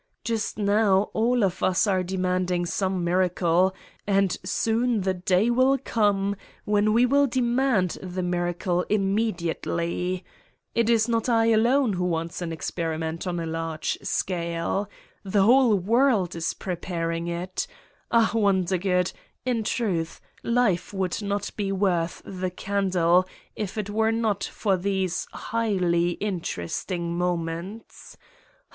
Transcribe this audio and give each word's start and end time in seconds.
Just 0.23 0.57
now 0.57 1.11
all 1.13 1.43
of 1.43 1.61
us 1.61 1.85
are 1.85 2.01
demanding 2.01 2.65
some 2.65 3.03
miracle 3.03 3.71
and 4.07 4.35
soon 4.43 5.01
the 5.01 5.13
day 5.13 5.51
will 5.51 5.77
come 5.77 6.35
when 6.65 6.91
we 6.91 7.05
will 7.05 7.27
demand 7.27 7.99
the 8.01 8.23
miracle 8.23 8.83
im 8.89 9.13
mediately! 9.13 10.25
It 10.73 10.89
is 10.89 11.07
not 11.07 11.29
I 11.29 11.51
alone 11.51 11.93
who 11.93 12.05
wants 12.05 12.41
an 12.41 12.49
experi 12.49 12.97
ment 12.97 13.27
on 13.27 13.39
a 13.39 13.45
large 13.45 13.99
scale 14.01 14.89
the 15.23 15.43
whole 15.43 15.75
world 15.77 16.35
is 16.35 16.55
prepar 16.55 17.15
ing 17.15 17.27
it... 17.27 17.67
ah, 18.09 18.31
Wondergood, 18.33 19.13
in 19.45 19.63
truth, 19.63 20.19
life 20.41 20.95
would 20.95 21.21
not 21.21 21.51
be 21.55 21.71
worth 21.71 22.23
the 22.25 22.49
candle 22.49 23.27
if 23.55 23.77
it 23.77 23.91
were 23.91 24.11
not 24.11 24.43
for 24.45 24.77
these 24.77 25.27
highly 25.31 26.13
interesting 26.13 27.15
moments! 27.19 28.17